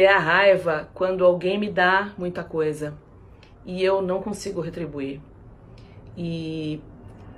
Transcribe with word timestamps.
É 0.00 0.06
a 0.06 0.18
raiva 0.18 0.88
quando 0.94 1.22
alguém 1.22 1.58
me 1.58 1.68
dá 1.68 2.14
muita 2.16 2.42
coisa 2.42 2.94
e 3.66 3.84
eu 3.84 4.00
não 4.00 4.22
consigo 4.22 4.62
retribuir. 4.62 5.20
E, 6.16 6.80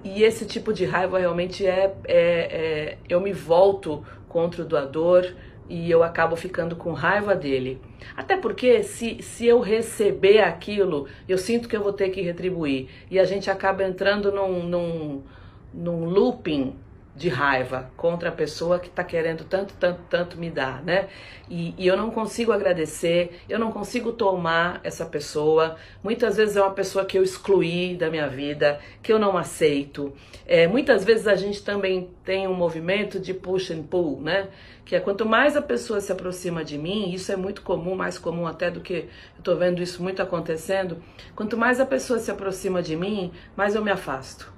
e 0.04 0.22
esse 0.22 0.46
tipo 0.46 0.72
de 0.72 0.84
raiva 0.84 1.18
realmente 1.18 1.66
é, 1.66 1.96
é, 2.06 2.16
é. 2.16 2.98
Eu 3.08 3.20
me 3.20 3.32
volto 3.32 4.06
contra 4.28 4.62
o 4.62 4.64
doador 4.64 5.34
e 5.68 5.90
eu 5.90 6.04
acabo 6.04 6.36
ficando 6.36 6.76
com 6.76 6.92
raiva 6.92 7.34
dele. 7.34 7.80
Até 8.16 8.36
porque 8.36 8.84
se, 8.84 9.20
se 9.20 9.44
eu 9.44 9.58
receber 9.58 10.38
aquilo, 10.38 11.08
eu 11.28 11.36
sinto 11.36 11.68
que 11.68 11.76
eu 11.76 11.82
vou 11.82 11.92
ter 11.92 12.10
que 12.10 12.20
retribuir. 12.20 12.88
E 13.10 13.18
a 13.18 13.24
gente 13.24 13.50
acaba 13.50 13.82
entrando 13.82 14.30
num, 14.30 14.62
num, 14.62 15.22
num 15.74 16.04
looping 16.04 16.76
de 17.14 17.28
raiva 17.28 17.90
contra 17.96 18.28
a 18.28 18.32
pessoa 18.32 18.78
que 18.80 18.88
está 18.88 19.04
querendo 19.04 19.44
tanto, 19.44 19.72
tanto, 19.74 20.00
tanto 20.10 20.36
me 20.36 20.50
dar, 20.50 20.82
né? 20.82 21.08
E, 21.48 21.74
e, 21.78 21.86
eu 21.86 21.96
não 21.96 22.10
consigo 22.10 22.50
agradecer, 22.50 23.40
eu 23.48 23.58
não 23.58 23.70
consigo 23.70 24.12
tomar 24.12 24.80
essa 24.82 25.06
pessoa. 25.06 25.76
Muitas 26.02 26.36
vezes 26.36 26.56
é 26.56 26.62
uma 26.62 26.72
pessoa 26.72 27.04
que 27.04 27.16
eu 27.16 27.22
excluí 27.22 27.94
da 27.94 28.10
minha 28.10 28.26
vida, 28.26 28.80
que 29.02 29.12
eu 29.12 29.18
não 29.18 29.36
aceito. 29.36 30.12
É, 30.46 30.66
muitas 30.66 31.04
vezes 31.04 31.28
a 31.28 31.36
gente 31.36 31.62
também 31.62 32.10
tem 32.24 32.48
um 32.48 32.54
movimento 32.54 33.20
de 33.20 33.32
push 33.32 33.70
and 33.70 33.84
pull, 33.84 34.20
né? 34.20 34.48
Que 34.84 34.96
é 34.96 35.00
quanto 35.00 35.24
mais 35.24 35.56
a 35.56 35.62
pessoa 35.62 36.00
se 36.00 36.10
aproxima 36.10 36.64
de 36.64 36.76
mim, 36.76 37.12
isso 37.12 37.30
é 37.30 37.36
muito 37.36 37.62
comum, 37.62 37.94
mais 37.94 38.18
comum 38.18 38.46
até 38.46 38.70
do 38.70 38.80
que 38.80 38.92
eu 38.94 39.08
estou 39.38 39.56
vendo 39.56 39.82
isso 39.82 40.02
muito 40.02 40.20
acontecendo. 40.20 40.98
Quanto 41.36 41.56
mais 41.56 41.78
a 41.78 41.86
pessoa 41.86 42.18
se 42.18 42.30
aproxima 42.30 42.82
de 42.82 42.96
mim, 42.96 43.32
mais 43.56 43.74
eu 43.74 43.84
me 43.84 43.90
afasto 43.90 44.53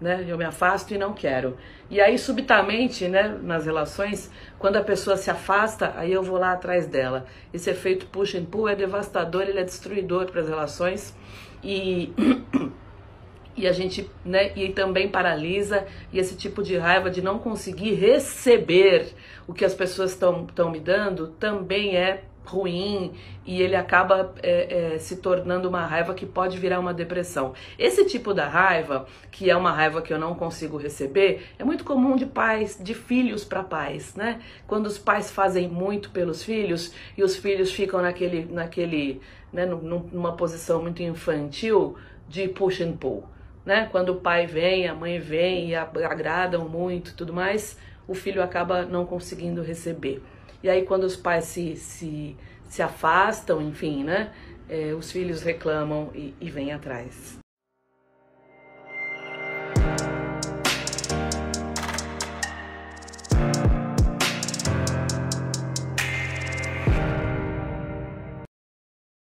né? 0.00 0.24
Eu 0.26 0.36
me 0.36 0.44
afasto 0.44 0.94
e 0.94 0.98
não 0.98 1.12
quero. 1.12 1.56
E 1.90 2.00
aí, 2.00 2.18
subitamente, 2.18 3.08
né, 3.08 3.38
nas 3.42 3.64
relações, 3.66 4.30
quando 4.58 4.76
a 4.76 4.82
pessoa 4.82 5.16
se 5.16 5.30
afasta, 5.30 5.94
aí 5.96 6.12
eu 6.12 6.22
vou 6.22 6.38
lá 6.38 6.52
atrás 6.52 6.86
dela. 6.86 7.26
Esse 7.52 7.70
efeito 7.70 8.06
push 8.06 8.34
and 8.34 8.44
pull 8.44 8.68
é 8.68 8.74
devastador, 8.74 9.42
ele 9.42 9.60
é 9.60 9.64
destruidor 9.64 10.26
para 10.26 10.40
as 10.40 10.48
relações 10.48 11.16
e 11.62 12.12
e 13.56 13.66
a 13.66 13.72
gente, 13.72 14.10
né, 14.22 14.52
e 14.54 14.68
também 14.68 15.08
paralisa 15.08 15.86
e 16.12 16.18
esse 16.18 16.36
tipo 16.36 16.62
de 16.62 16.76
raiva 16.76 17.10
de 17.10 17.22
não 17.22 17.38
conseguir 17.38 17.94
receber 17.94 19.14
o 19.46 19.54
que 19.54 19.64
as 19.64 19.74
pessoas 19.74 20.10
estão 20.10 20.70
me 20.70 20.78
dando 20.78 21.28
também 21.38 21.96
é 21.96 22.24
ruim 22.46 23.12
e 23.44 23.60
ele 23.60 23.76
acaba 23.76 24.34
é, 24.42 24.94
é, 24.94 24.98
se 24.98 25.16
tornando 25.16 25.68
uma 25.68 25.84
raiva 25.84 26.14
que 26.14 26.24
pode 26.24 26.58
virar 26.58 26.80
uma 26.80 26.94
depressão. 26.94 27.54
Esse 27.78 28.04
tipo 28.04 28.32
da 28.32 28.48
raiva, 28.48 29.06
que 29.30 29.50
é 29.50 29.56
uma 29.56 29.72
raiva 29.72 30.00
que 30.02 30.12
eu 30.12 30.18
não 30.18 30.34
consigo 30.34 30.76
receber, 30.76 31.46
é 31.58 31.64
muito 31.64 31.84
comum 31.84 32.16
de 32.16 32.26
pais, 32.26 32.78
de 32.80 32.94
filhos 32.94 33.44
para 33.44 33.62
pais, 33.62 34.14
né? 34.14 34.40
Quando 34.66 34.86
os 34.86 34.98
pais 34.98 35.30
fazem 35.30 35.68
muito 35.68 36.10
pelos 36.10 36.42
filhos 36.42 36.92
e 37.16 37.22
os 37.22 37.36
filhos 37.36 37.72
ficam 37.72 38.00
naquele, 38.02 38.46
naquele, 38.46 39.20
né, 39.52 39.66
numa 39.66 40.36
posição 40.36 40.82
muito 40.82 41.02
infantil 41.02 41.96
de 42.28 42.48
push 42.48 42.80
and 42.80 42.92
pull. 42.96 43.24
Né? 43.64 43.88
Quando 43.90 44.10
o 44.10 44.16
pai 44.20 44.46
vem, 44.46 44.86
a 44.86 44.94
mãe 44.94 45.18
vem 45.18 45.70
e 45.70 45.74
agradam 45.74 46.68
muito, 46.68 47.14
tudo 47.16 47.32
mais, 47.32 47.76
o 48.06 48.14
filho 48.14 48.42
acaba 48.42 48.84
não 48.84 49.04
conseguindo 49.04 49.60
receber. 49.62 50.22
E 50.66 50.68
aí 50.68 50.82
quando 50.82 51.04
os 51.04 51.14
pais 51.14 51.44
se, 51.44 51.76
se, 51.76 52.36
se 52.68 52.82
afastam, 52.82 53.62
enfim, 53.62 54.02
né? 54.02 54.32
É, 54.68 54.92
os 54.94 55.12
filhos 55.12 55.40
reclamam 55.40 56.10
e, 56.12 56.34
e 56.40 56.50
vêm 56.50 56.72
atrás. 56.72 57.38